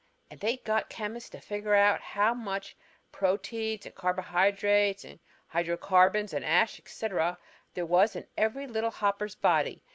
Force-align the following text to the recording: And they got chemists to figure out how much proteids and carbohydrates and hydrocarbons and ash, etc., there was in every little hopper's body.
And 0.31 0.39
they 0.39 0.57
got 0.57 0.89
chemists 0.89 1.29
to 1.29 1.39
figure 1.39 1.75
out 1.75 2.01
how 2.01 2.33
much 2.33 2.75
proteids 3.11 3.85
and 3.85 3.93
carbohydrates 3.93 5.05
and 5.05 5.19
hydrocarbons 5.49 6.33
and 6.33 6.43
ash, 6.43 6.79
etc., 6.79 7.37
there 7.75 7.85
was 7.85 8.15
in 8.15 8.25
every 8.35 8.65
little 8.65 8.89
hopper's 8.89 9.35
body. 9.35 9.83